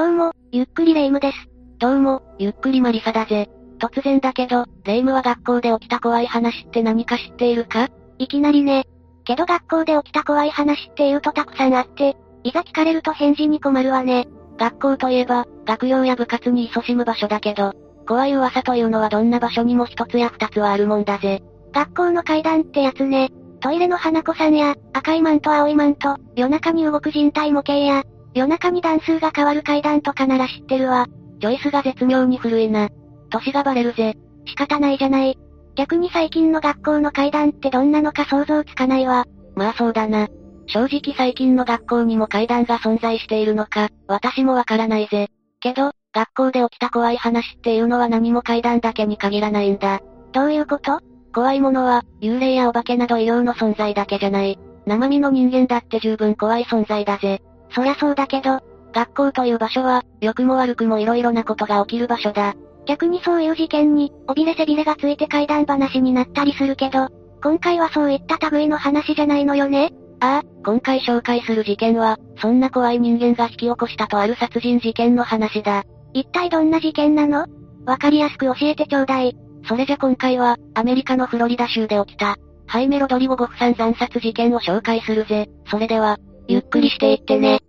[0.00, 1.36] どうも、ゆっくりレ夢ムです。
[1.78, 3.50] どうも、ゆっくりマリサだぜ。
[3.78, 7.90] 突然だけど、レ夢ムは学校で起きた怖い話って何か知っているか？
[8.16, 8.86] いきなりね。
[9.24, 14.26] けど学校で起きた怖い話って言うとたくさんあって、いざ聞かれると返事に困るわね。
[14.56, 17.74] 学校といえば、学業や部活に勤しむ場所だけど、
[18.08, 21.42] 怖い噂というのはどんな場所にも一つや二つはあるもんだぜ。
[21.74, 23.28] 学校の階段ってやつね。
[23.60, 28.02] トイレの花子さんや、赤いマント青いマント、夜中に動く人体模型や、
[28.34, 31.06] 夜中に段数が変わる階段とかなら知ってるわ。
[31.40, 32.88] チョイスが絶妙に古いな。
[33.30, 34.14] 歳がバレるぜ。
[34.46, 35.38] 仕方ないじゃない。
[35.76, 39.26] 逆に最近の学校の階段ってどんなのか想像つかないわ。
[39.54, 40.28] まあそうだな。
[40.66, 45.28] 正直最近の学校にも階段が存在しているのか、私もわからないぜ。
[45.60, 50.00] けど、学校で起きた怖い話っていうのは何も階段だけに限らないんだ。
[50.32, 51.00] どういうこと？
[51.32, 54.58] 怖いものは、幽霊やお化けなど異様の存在だけじゃない。
[54.86, 57.42] 生身の人間だって十分怖い存在だぜ。
[57.70, 58.60] そりゃそうだけど、
[58.92, 62.54] 学校という場所は、良くも悪くも色々なことが起きる場所だ。
[62.86, 67.08] 逆にそういう事件に、おびれ背びれがついて怪談話になったりするけど、
[67.42, 69.92] 今回はそういった類の話じゃないのよね？
[70.20, 75.84] ああ、今回紹介する事件は、そんな怖い人間が引き起こしたとある殺人事件の話だ。
[76.12, 77.46] 一体どんな事件なの？
[77.86, 79.36] わかりやすく教えてちょうだい。
[79.66, 85.48] それじゃ今回は、アメリカのフロリダ州で起きた、ハイメロドリゴ・ゴフさん惨殺事件を紹介するぜ。
[85.70, 86.18] それでは、
[86.50, 87.60] ゆっくりしていってね。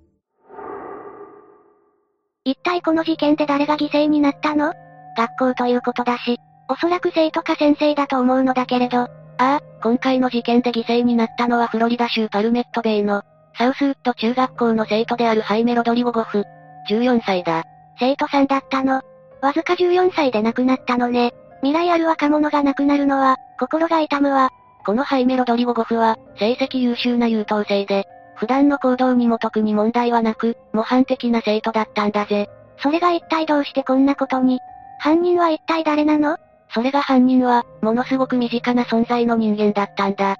[2.44, 4.74] 一体この事件で誰が犠牲になったの？
[5.16, 13.22] 学校ということだし、おそらく生徒か先生だと思うのだけれど、ああ、今回の事件で犠牲になったのはフロリダ州パルメットベイの、
[13.56, 16.44] サウスウッド中学校の生徒であるハイメロドリゴ・ゴフ。
[16.90, 17.64] 14歳だ。
[18.00, 19.04] 生徒さんだったの。
[19.42, 21.34] わずか14歳で亡くなったのね。
[21.62, 24.50] 未来ある若者が亡くなるのは、心が痛むわ。
[24.84, 28.08] このハイメロドリゴ・ゴフは、成績優秀な優等生で、
[28.42, 32.50] 普段の行動にも特に問題はなく、模範的な生徒だったんだぜ。
[32.82, 34.58] それが一体どうしてこんなことに？
[34.98, 36.40] 犯人は一体誰なの？
[36.74, 40.38] それが犯人は、ものすごく身近な存在の人間だったんだ。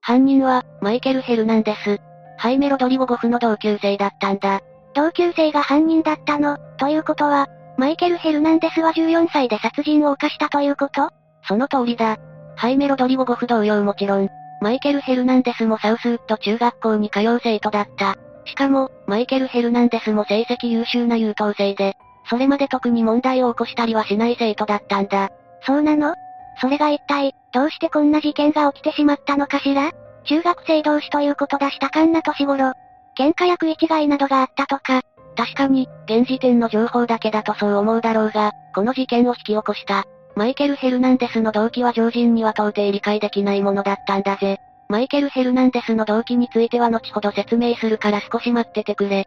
[0.00, 2.00] 犯人は、マイケル・ヘルナンデス。
[2.36, 4.60] ハイメロドリゴ・ゴフの同級生だったんだ。
[4.92, 7.46] 同級生が犯人だったの、ということは、
[7.76, 11.10] マイケル・ヘルナンデスは14歳で殺人を犯したということ？
[11.44, 12.16] その通りだ。
[12.56, 14.28] ハイメロドリゴ・ゴフ同様もちろん、
[14.60, 18.16] マイケル・ヘルナンデスもサウスウッド中学校に通う生徒だった。
[18.44, 21.96] しかも、マイケル・ヘルナンデスも成績優秀な優等生で、
[22.28, 25.30] それまで特に問題を起こしたりはしない生徒だったんだ。
[25.62, 26.14] そうなの？
[26.60, 29.92] それが一体、どうしてこんな事件が起きてしまったのかしら？
[30.24, 32.72] 中学生同士ということだしたかんな年頃。
[33.16, 35.02] 喧嘩や食い違いなどがあったとか。
[35.36, 40.04] 確かに、現時点の情報だけだとそう思うだろうが、この事件を引き起こした、
[40.38, 44.58] マイケル・ヘルナンデスの動機は常人には到底理解できないものだったんだぜ。
[44.88, 49.26] マイケル・ヘルナンデスの動機については後ほど説明するから少し待っててくれ。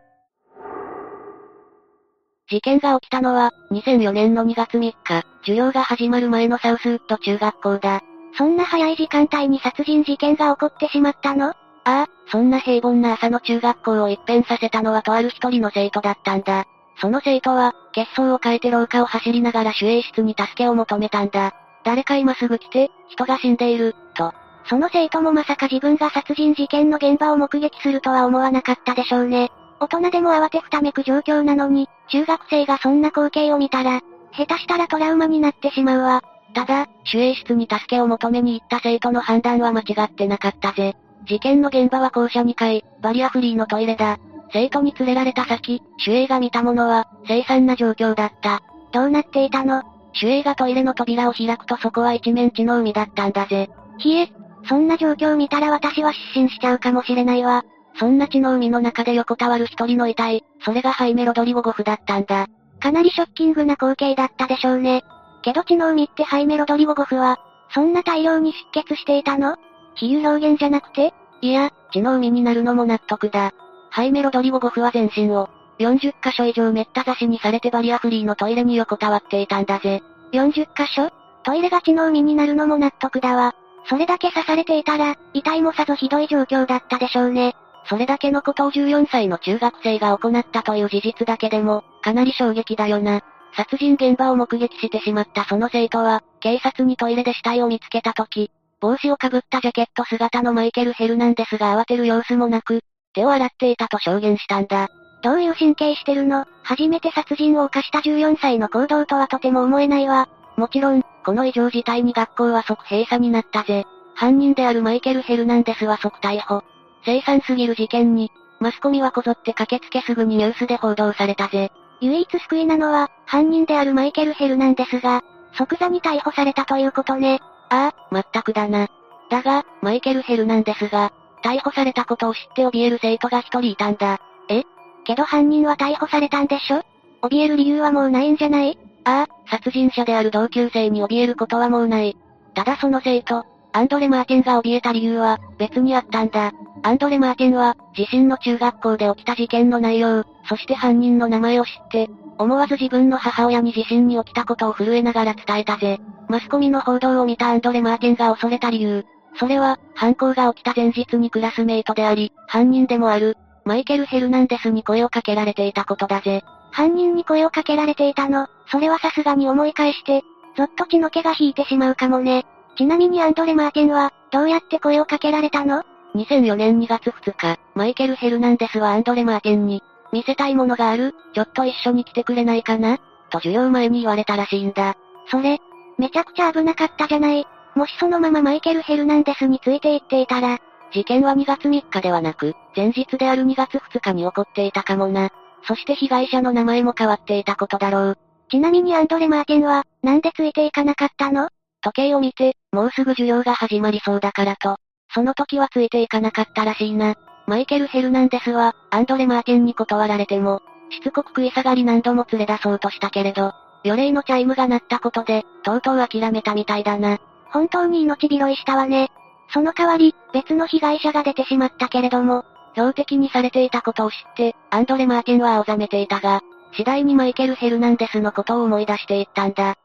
[2.49, 4.95] 事件が起きたのは、2004年の2月3日、
[5.41, 7.99] 授業が始まる前のサウスウッド中学校だ。
[8.37, 11.49] そんな早い時間帯に殺人事件が起こってしまったの？
[11.49, 16.63] ああ、そんな平凡な朝の中学校を一変させたのはとある一人の生徒だったんだ。
[17.01, 21.55] その生徒は、血相を変えて廊下を走りながら守衛室に助けを求めたんだ。
[21.83, 24.33] 誰か今すぐ来て、人が死んでいる、と。
[24.65, 29.49] その生徒もまさか自分が殺人事件の現場を目撃するとは思わなかったでしょうね。
[29.79, 34.01] 大人でも慌てふためく状況なのに、中学生がそんな光景を見たら、
[34.37, 36.21] 下手したらトラウマになってしまうわ。
[36.53, 40.95] ただ、守衛室に助けを求めに行った生徒の判断は間違ってなかったぜ。
[41.25, 44.19] 事件の現場は校舎2階、バリアフリーのトイレだ。
[44.53, 48.61] 生徒に連れられた先、守衛が見たものは、凄惨な状況だった。
[48.91, 49.83] どうなっていたの？
[50.21, 53.69] 守衛がトイレの扉を開くとそこは一面血の海だったんだぜ。
[53.97, 54.29] ひえ、
[54.67, 57.63] そんな状況見たら私は失神しちゃうかもしれないわ。
[57.95, 62.47] そんな血の海の中で横たわる一人の遺体、それがハイメロドリゴゴフだったんだ。
[62.79, 65.03] かなりショッキングな光景だったでしょうね。
[65.43, 67.39] けど血の海ってハイメロドリゴゴフは、
[67.73, 69.55] そんな大量に出血していたの？
[69.95, 71.13] 比喩表現じゃなくて？
[71.41, 73.53] いや、血の海になるのも納得だ。
[73.91, 80.01] ハイメロドリゴゴフは全身を、40箇所以上めった刺しにされてバリアフリーのトイレに横たわっていたんだぜ。
[80.31, 81.11] 40箇所？
[81.43, 83.53] トイレが血の海になるのも納得だわ。
[83.85, 87.55] それだけ刺されていたら、遺体もさぞひどい状況だったでしょうね。
[87.85, 93.21] それだけのことを14歳の中学生が行ったという事実だけでも、かなり衝撃だよな。
[93.57, 102.81] 殺人現場を目撃してしまったその生徒は、警察にトイレで死体を見つけた時、帽子をかぶったジャケット姿のマイケル・ヘルナンデスが慌てる様子もなく、
[103.13, 104.89] 手を洗っていたと証言したんだ。
[105.21, 106.45] どういう神経してるの？
[106.63, 110.29] 初めて殺人を犯した14歳の行動とはとても思えないわ。
[110.57, 113.85] もちろん、この異常事態に学校は即閉鎖になったぜ。
[114.15, 116.63] 犯人であるマイケル・ヘルナンデスは即逮捕。
[117.03, 121.71] 凄惨すぎる事件に、マスコミはこぞって駆けつけすぐにニュースで報道されたぜ。
[121.99, 125.23] 唯一救いなのは、犯人であるマイケル・ヘルナンデスが、
[125.57, 127.39] 即座に逮捕されたということね。
[127.69, 128.87] ああ、まったくだな。
[129.29, 131.11] だが、マイケル・ヘルナンデスが、
[131.43, 134.19] 逮捕されたことを知って怯える生徒が一人いたんだ。
[134.49, 134.63] え？
[135.05, 136.83] けど犯人は逮捕されたんでしょ？
[137.23, 138.77] 怯える理由はもうないんじゃない？
[139.03, 142.15] ああ、殺人者である同級生に怯えることはもうない。
[142.53, 146.51] ただその生徒、アンドレ・マーティンが怯えた理由は、別にあったんだ。
[146.83, 155.99] アンドレ・マーティンは、自身の中学校で起きた事件の内容、そして犯人の名前を知って、思わず自分の母親に地震に起きたことを震えながら伝えたぜ。
[156.27, 159.05] マスコミの報道を見たアンドレ・マーティンが恐れた理由。
[159.35, 166.43] それは、犯行が起きた前日にクラスメイトであり、犯人でもある、マイケル・ヘルナンデスに声をかけられていたことだぜ。
[166.71, 170.23] 犯人に声をかけられていたの、それはさすがに思い返して、
[170.57, 172.45] ぞっと血の気が引いてしまうかもね。
[172.77, 175.83] ちなみにアンドレ・マーティンは、どうやって声をかけられたの
[176.15, 179.81] ?2004 年2月2日、マイケル・ヘルナンデスはアンドレ・マーティンに、
[180.11, 182.97] 見せたいものがある、ちょっと一緒に来てくれないかな？
[183.29, 184.95] と授業前に言われたらしいんだ。
[185.27, 185.59] それ、
[185.97, 187.45] めちゃくちゃ危なかったじゃない。
[187.75, 190.59] もしそのままマイケル・ヘルナンデスについて行っていたら、
[190.93, 195.29] 事件は2月3日ではなく、前日である2月2日に起こっていたかもな。
[195.63, 198.17] そして被害者の名前も変わっていたことだろう。
[198.49, 201.49] ちなみにアンドレ・マーティンは、なんでついていかなかったの？
[201.81, 204.77] 時計を見て、もうすぐ授業が始まりそうだからと。
[205.13, 207.15] その時はついていかなかったらしいな。
[207.47, 213.53] マイケル・ヘルナンデスは、アンドレ・マーティンに断られても、しつこく食い下がり何度も連れ出そうとしたけれど、
[213.83, 217.19] 予令のチャイムが鳴ったことで、とうとう諦めたみたいだな。
[217.51, 219.09] 本当に命拾いしたわね。
[219.53, 226.41] その代わり、別の被害者が出てしまったけれども、標的にされていたことを知って、アンドレ・マーティンは青ざめていたが、
[226.73, 229.75] 次第にマイケル・ヘルナンデスのことを思い出していったんだ。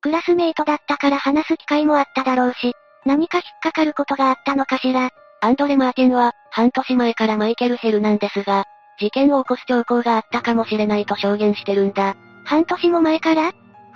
[0.00, 2.72] クラスメイトだったから話す機会もあっただろうし、
[3.04, 5.10] 何か引っかかることがあったのかしら。
[5.40, 8.64] アンドレ・マーティンは、半年前からマイケル・ヘルナンデスが、
[8.98, 12.16] 事件を起こす兆候があったかもしれないと証言してるんだ。
[12.44, 13.52] 半年も前から？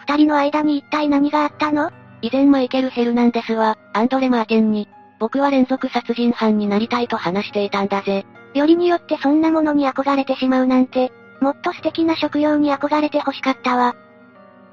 [0.09, 1.91] 二人の間に一体何があったの？
[2.23, 4.89] 以前マイケル・ヘルナンデスは、アンドレ・マーティンに、
[5.21, 8.25] 僕は連続殺人犯になりたいと話していたんだぜ。
[8.55, 11.13] よりによってそんなものに憧れてしまうなんて、
[11.43, 13.95] もっと素敵な職業に憧れて欲しかったわ。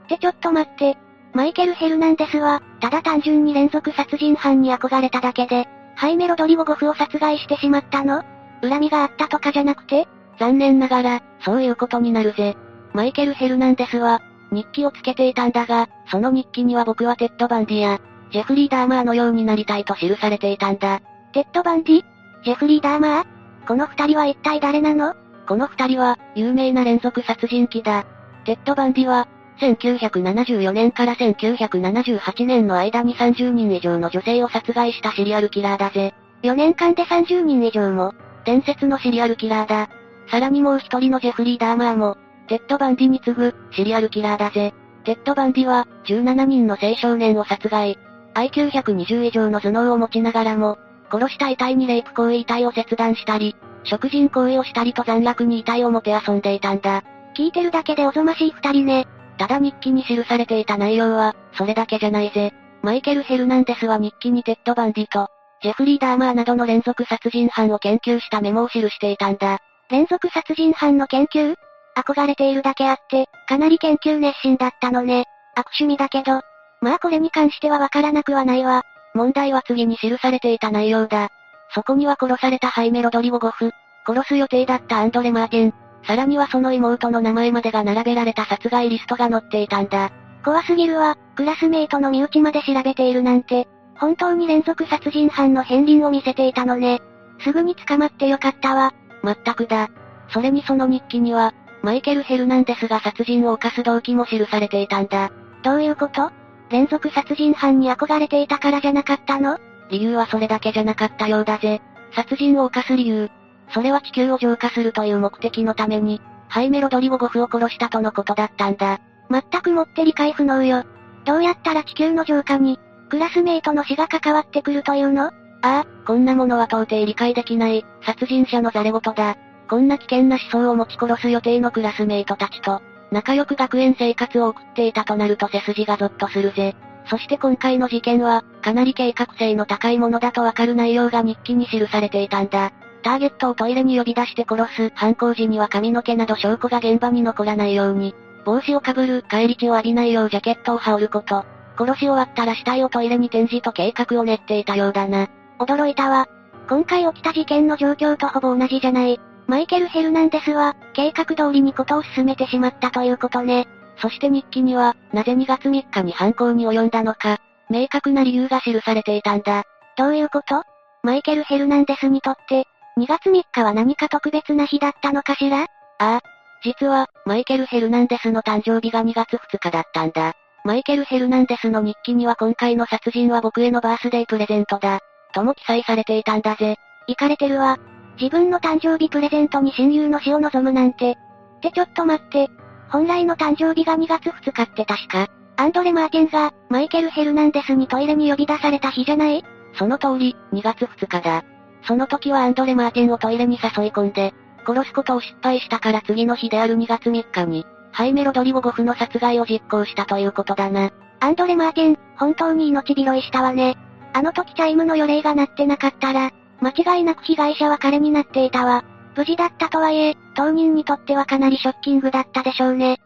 [0.05, 0.97] ってちょっと待って、
[1.33, 8.23] マイケル・ヘルナンデスは、ただ単純に連続殺人犯に憧れただけで、ハイメ・ロドリゴ・ゴフを殺害してしまったの？
[8.61, 10.07] 恨みがあったとかじゃなくて？
[10.39, 12.55] 残念ながら、そういうことになるぜ。
[12.93, 17.99] マイケル・ヘルナンデスは、日記をつけていたんだが、その日記には僕はテッド・バンディや、
[18.31, 21.01] ジェフリー・ダーマーのようになりたいと記されていたんだ。
[21.33, 22.05] テッド・バンディ？
[22.43, 23.25] ジェフリー・ダーマー？
[23.67, 25.15] この二人は一体誰なの？
[25.47, 28.05] この二人は、有名な連続殺人鬼だ。
[28.45, 29.27] テッド・バンディは、
[29.59, 36.13] 1974年から1978年の間に30人以上の女性を殺害したシリアルキラーだぜ。
[36.43, 38.13] 4年間で30人以上も、
[38.43, 39.89] 伝説のシリアルキラーだ。
[40.29, 44.73] さらにもう一人のジェフリー・ダーマーも、テッド・バンディに次ぐ、シリアルキラーだぜ。
[45.03, 47.97] テッド・バンディは、17人の青少年を殺害。
[48.35, 50.77] IQ120 以上の頭脳を持ちながらも、
[51.11, 57.03] 殺した遺体にレイプ行為遺体を切断したり、食人行為をしたりと残虐に遺体をもて遊んでいたんだ。
[57.35, 59.07] 聞いてるだけでおぞましい二人ね。
[59.37, 62.53] ただ日記に記されていた内容は、それだけじゃないぜ。
[62.81, 65.29] マイケル・ヘルナンデスは日記にテッド・バンディと、
[65.61, 69.59] ジェフリー・ダーマーなどの連続殺人犯を研究したメモを記していたんだ。
[69.89, 71.55] 連続殺人犯の研究？
[71.95, 75.25] 憧れているだけあって、かなり研究熱心だったのね。
[75.55, 76.41] 悪趣味だけど。
[76.81, 78.83] まあこれに関してはわからなくはないわ。
[79.13, 81.29] 問題は次に記されていた内容だ。
[81.73, 83.71] そこには殺されたハイメ・ロドリゴ・ゴフ、
[84.05, 85.73] 殺す予定だったアンドレ・マーテン、
[86.03, 90.11] さらにはその妹の名前までが並べられた殺害リストが載っていたんだ。
[90.43, 97.01] 怖すぎるわ、クラスメイトの身内まで調べているなんて、本当に連続殺人犯の片鱗を見せていたのね。
[97.39, 98.93] すぐに捕まってよかったわ。
[99.23, 99.89] まったくだ。
[100.29, 101.53] それにその日記には、
[101.85, 105.31] マイケル・ヘルナンデスが殺人を犯す動機も記されていたんだ。
[105.61, 106.31] どういうこと？
[106.71, 109.59] 連続殺人犯に憧れていたからじゃなかったの？
[109.91, 111.83] 理由はそれだけじゃなかったようだぜ。
[112.15, 113.29] 殺人を犯す理由。
[113.71, 118.99] それは地球を浄化するという目的のために、ハイメロドリゴゴフを殺したとのことだったんだ。
[119.29, 120.85] 全くもって理解不能よ。
[121.23, 125.25] どうやったら地球の浄化に、クラスメイトの死が関わってくるというの？
[125.25, 129.37] ああ、こんなものは到底理解できない、殺人者のザレ言だ。
[129.69, 132.81] こんな危険な思想を持ち殺す予定のクラスメイトたちと、
[133.11, 136.75] 仲良く学園生活を送っていたとなると背筋がゾッとするぜ。
[137.07, 142.71] そして今回の事件は、かなり計画性の高いものだとわかる内容が日記に記されていたんだ。
[143.03, 151.45] ターゲットをトイレに呼び出して殺す、犯行時には髪の毛など証拠が現場に残らないように、帽子をかぶる、帰り血を浴びないようジャケットを羽織ること、
[151.77, 155.29] 殺し終わったら死体をトイレに展示と計画を練っていたようだな。
[155.59, 156.27] 驚いたわ。
[156.67, 159.19] 今回起きた事件の状況とほぼ同じじゃない。
[159.47, 163.67] マイケル・ヘルナンデスは、計画通りにことを進めてしまったということね。
[164.01, 167.37] そして日記には、なぜ2月3日に犯行に及んだのか、
[167.69, 169.63] 明確な理由が記されていたんだ。
[169.97, 170.63] どういうこと？
[171.03, 172.65] マイケル・ヘルナンデスにとって、
[172.97, 175.63] 2月3日は何か特別な日だったのかしら？
[175.63, 175.67] あ
[175.99, 176.21] あ。
[176.63, 180.33] 実は、マイケル・ヘルナンデスの誕生日が2月2日だったんだ。
[180.63, 184.99] マイケル・ヘルナンデスの日記には今回の殺人は僕へのバースデープレゼントだ。
[185.33, 186.77] とも記載されていたんだぜ。
[187.07, 187.77] 行かれてるわ。
[188.19, 191.17] 自分の誕生日プレゼントに親友の死を望むなんて。
[191.57, 192.49] ってちょっと待って。
[192.89, 199.43] 本来の誕生日が2月2日って確か、アンドレ・マーティンが、マイケル・ヘルナンデスにトイレに呼び出された日じゃない？
[199.77, 201.43] その通り、2月2日だ。
[201.87, 204.33] その時はアンドレ・マーティンをトイレに誘い込んで、
[204.65, 210.91] 殺すことを失敗したから次の日である2月3日に、ハイメロドリゴ・ゴフの殺害を実行したということだな。
[211.19, 213.77] アンドレ・マーティン、本当に命拾いしたわね。
[214.13, 216.31] あの時チャイムの予令が鳴ってなかったら、
[216.61, 218.83] 間違いなく被害者は彼になっていたわ。
[219.15, 222.97] 無事だったとはいえ、当人にとってはかなりショッキングだったでしょうね。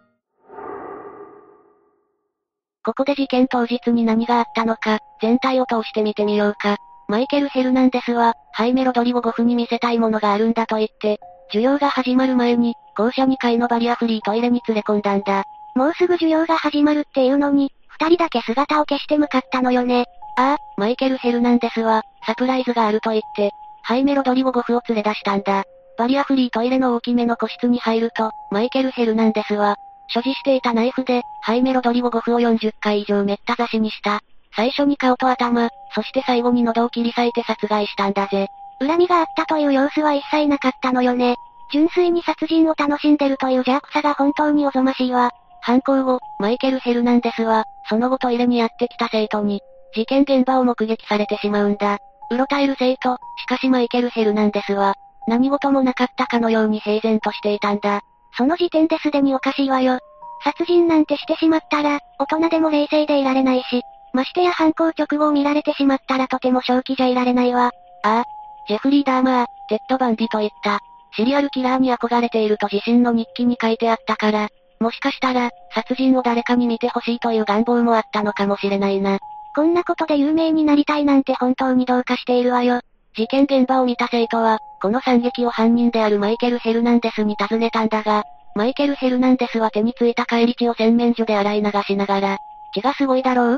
[2.83, 6.77] ここで事件当日に何があったのか、全体を通して見てみようか。
[7.07, 15.43] マイケル・ヘルナンデスは、ハイメロドリゴ・ゴフに見せたいものがあるんだと言って、授業が始まる前に、校舎2階のバリアフリートイレに連れ込んだんだ。
[15.75, 20.05] もうすぐ授業が始まるっていうのに、二人だけ姿を消して向かったのよね。
[20.39, 23.51] ああ、マイケル・ヘルナンデスは、サプライズがあると言って、
[23.83, 25.65] ハイメロドリゴ・ゴフを連れ出したんだ。
[25.97, 29.75] バリアフリートイレの大きめの個室に入ると、マイケル・ヘルナンデスは、
[30.07, 34.21] 所持していたナイフで、ハイメロドリゴ・ゴフを40回以上めった刺しにした。
[34.55, 38.47] 最初に顔と頭、そして最後に喉を切り裂いて殺害したんだぜ。
[38.79, 41.35] 恨みがあったという様子は一切なかったのよね。
[41.73, 45.31] 純粋に殺人を楽しんでるという邪悪さが本当におぞましいわ。
[45.61, 49.61] 犯行後、マイケル・ヘルナンデスは、その後トイレにやってきた生徒に、
[49.93, 51.97] 事件現場を目撃されてしまうんだ。
[52.31, 54.95] うろたえる生徒、しかしマイケル・ヘルナンデスは、
[55.27, 58.01] 何事もなかったかのように平然としていたんだ。
[58.37, 59.99] その時点ですでにおかしいわよ。
[60.43, 63.81] 殺人なんてしてしまったら、大人でも冷静でいられないし、
[64.13, 67.71] ましてや犯行直後を見られてしまったらとても正気じゃいられないわ。
[68.03, 68.23] ああ、
[68.67, 70.79] ジェフリー・ダーマー、テッド・バンディといった、
[71.15, 74.47] シリアルキラーに憧れていると自身の日記に書いてあったから、
[74.79, 79.19] もしかしたら、殺人を誰かに見てほしいという願望もあったのかもしれないな。
[79.55, 82.81] こんなことで有名になりたいなんて本当にどうかしているわよ。
[83.15, 88.23] 事件現場を見た生徒は、この惨劇を犯人であるマイケル・ヘルナンデスに尋ねたんだが、
[88.55, 92.37] マイケル・ヘルナンデスは手についた返り血を洗面所で洗い流しながら、
[92.73, 93.57] 血がすごいだろう？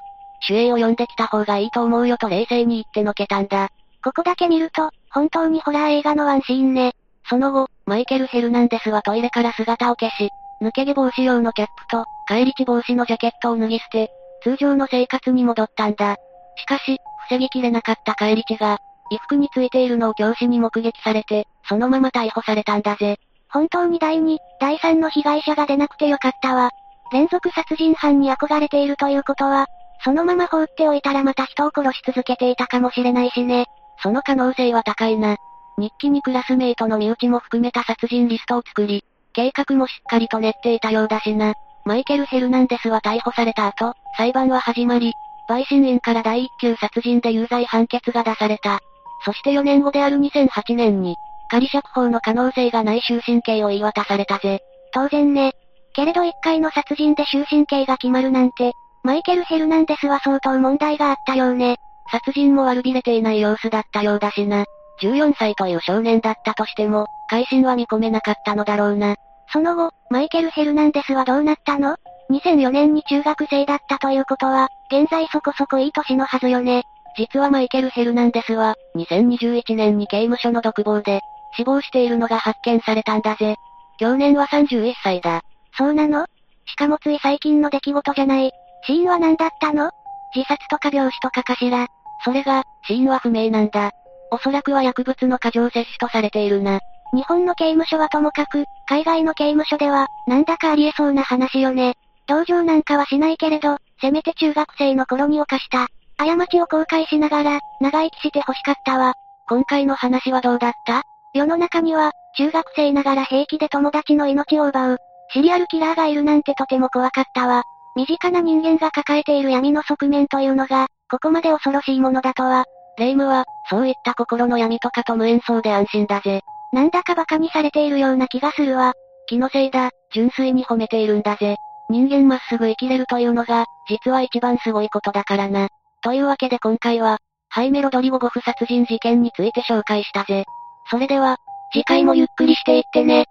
[0.50, 3.70] 守衛を呼んできた方がいいと思うよと冷静に言ってのけたんだ。
[4.04, 6.94] ここだけ見ると、本当にホラー映画のワンシーンね。
[7.30, 10.30] その後、マイケル・ヘルナンデスはトイレから姿を消し、
[10.62, 14.12] 抜け毛防止用のキャップと、帰り血防止のジャケットを脱ぎ捨て、
[14.44, 16.18] 通常の生活に戻ったんだ。
[16.58, 18.80] しかし、防ぎきれなかった帰り血が、
[19.10, 23.18] 衣服についているのを教師に目撃されて、そのまま逮捕されたんだぜ。
[23.50, 26.70] 本当に第2、第3の被害者が出なくてよかったわ。
[27.12, 29.68] 連続殺人犯に憧れているということは、
[30.04, 33.66] そのまま放っておいたらまた人を殺し続けていたかもしれないしね。
[34.02, 35.36] その可能性は高いな。
[35.78, 41.54] 日記にクラスメイトの身内も含めた殺人リストを作り、計画もしっかりと練っていたようだしな。
[41.86, 45.14] マイケル・ヘルナンデスは逮捕された後、裁判は始まり、
[45.50, 48.80] 陪審員から第一級殺人で有罪判決が出された。
[49.26, 51.16] そして4年後である2008年に、
[51.50, 54.62] 仮釈放の可能性がない終身刑を言い渡されたぜ。
[54.94, 55.54] 当然ね。
[55.94, 58.72] けれど一回の殺人で終身刑が決まるなんて、
[59.04, 61.78] マイケル・ヘルナンデスは相当問題があったようね。
[62.12, 64.66] 殺人も悪びれていない様子だったようだしな。
[65.02, 69.16] 14歳という少年だったとしても、改心は見込めなかったのだろうな。
[69.52, 71.98] その後、マイケル・ヘルナンデスはどうなったの？
[72.32, 76.84] ?2004 年に中学生だったということは、現在そこそこいい年のはずよね。
[77.18, 81.20] 実はマイケル・ヘルナンデスは、2021年に刑務所の独房で、
[81.58, 83.56] 死亡しているのが発見されたんだぜ。
[83.98, 85.42] 去年は31歳だ。
[85.78, 86.26] そうなの？
[86.66, 88.52] しかもつい最近の出来事じゃない。
[88.88, 89.92] 死因は何だったの？
[90.34, 91.88] 自殺とか病死とかかしら？
[92.24, 93.92] それが、死因は不明なんだ。
[94.32, 96.80] おそらくは薬物の過剰摂取とされているな。
[97.14, 101.96] 日本の刑務所はともかく、海外の刑務所では、なんだかありえそうな話よね。
[102.32, 105.88] 同情なんかはしないけれど、せめて中学生の頃に犯した。
[106.18, 109.16] 過ちを後悔しながら、長生きして欲しかったわ。
[109.50, 111.04] 今回の話はどうだった？
[111.34, 114.98] 世の中には、中学生ながら平気で友達の命を奪う、
[115.34, 117.64] シリアルキラーがいるなんてとても怖かったわ。
[117.98, 122.64] 身近な人間が抱えている闇の側面というのが、ここまで恐ろしいものだとは。
[122.98, 126.40] レイムは、そういった心の闇とかと無縁そうで安心だぜ。
[126.72, 128.94] なんだか馬鹿にされているような気がするわ。
[129.28, 131.58] 気のせいだ、純粋に褒めているんだぜ。
[131.92, 135.68] 人間まっすぐ生きれるというのが、実は一番すごいことだからな。
[136.02, 137.20] というわけで今回は、
[137.50, 140.46] ハイメ・ロドリゴゴフ殺人事件について紹介したぜ。
[140.90, 141.38] それでは、
[141.74, 143.26] 次回もゆっくりしていってね。